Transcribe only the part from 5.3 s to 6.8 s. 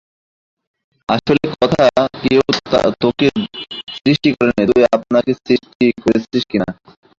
আপনি সৃষ্টি করেছিস কিনা।